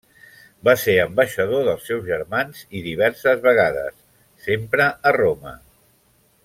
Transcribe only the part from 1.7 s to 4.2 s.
seus germans i diverses vegades,